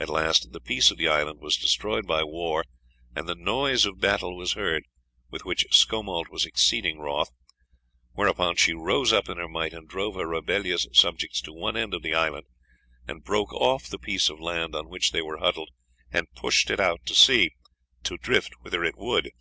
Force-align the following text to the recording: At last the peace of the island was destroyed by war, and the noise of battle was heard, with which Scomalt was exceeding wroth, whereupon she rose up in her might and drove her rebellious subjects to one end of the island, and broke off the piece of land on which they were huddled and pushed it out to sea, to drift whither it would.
At 0.00 0.08
last 0.08 0.50
the 0.52 0.62
peace 0.62 0.90
of 0.90 0.96
the 0.96 1.08
island 1.08 1.40
was 1.40 1.58
destroyed 1.58 2.06
by 2.06 2.24
war, 2.24 2.64
and 3.14 3.28
the 3.28 3.34
noise 3.34 3.84
of 3.84 4.00
battle 4.00 4.34
was 4.34 4.54
heard, 4.54 4.84
with 5.28 5.44
which 5.44 5.66
Scomalt 5.70 6.30
was 6.30 6.46
exceeding 6.46 6.98
wroth, 6.98 7.28
whereupon 8.12 8.56
she 8.56 8.72
rose 8.72 9.12
up 9.12 9.28
in 9.28 9.36
her 9.36 9.48
might 9.50 9.74
and 9.74 9.86
drove 9.86 10.14
her 10.14 10.26
rebellious 10.26 10.86
subjects 10.94 11.42
to 11.42 11.52
one 11.52 11.76
end 11.76 11.92
of 11.92 12.00
the 12.00 12.14
island, 12.14 12.46
and 13.06 13.24
broke 13.24 13.52
off 13.52 13.88
the 13.88 13.98
piece 13.98 14.30
of 14.30 14.40
land 14.40 14.74
on 14.74 14.88
which 14.88 15.12
they 15.12 15.20
were 15.20 15.36
huddled 15.36 15.68
and 16.10 16.32
pushed 16.34 16.70
it 16.70 16.80
out 16.80 17.04
to 17.04 17.14
sea, 17.14 17.50
to 18.04 18.16
drift 18.16 18.54
whither 18.62 18.82
it 18.82 18.96
would. 18.96 19.32